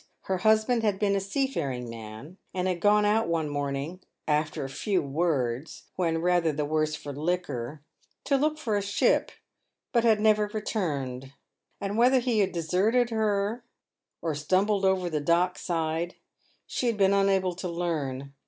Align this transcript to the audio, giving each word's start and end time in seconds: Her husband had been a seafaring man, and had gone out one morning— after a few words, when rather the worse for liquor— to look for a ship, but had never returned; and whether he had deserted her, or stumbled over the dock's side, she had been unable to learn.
Her 0.21 0.39
husband 0.39 0.81
had 0.81 0.97
been 0.97 1.15
a 1.15 1.19
seafaring 1.19 1.87
man, 1.87 2.37
and 2.55 2.67
had 2.67 2.79
gone 2.79 3.05
out 3.05 3.27
one 3.27 3.47
morning— 3.47 3.99
after 4.27 4.63
a 4.63 4.67
few 4.67 4.99
words, 4.99 5.83
when 5.95 6.23
rather 6.23 6.51
the 6.51 6.65
worse 6.65 6.95
for 6.95 7.13
liquor— 7.13 7.83
to 8.25 8.35
look 8.35 8.57
for 8.57 8.75
a 8.75 8.81
ship, 8.81 9.31
but 9.93 10.03
had 10.03 10.19
never 10.19 10.47
returned; 10.47 11.33
and 11.79 11.99
whether 11.99 12.17
he 12.17 12.39
had 12.39 12.51
deserted 12.51 13.11
her, 13.11 13.63
or 14.23 14.33
stumbled 14.33 14.85
over 14.85 15.07
the 15.07 15.21
dock's 15.21 15.61
side, 15.61 16.15
she 16.65 16.87
had 16.87 16.97
been 16.97 17.13
unable 17.13 17.53
to 17.53 17.69
learn. 17.69 18.33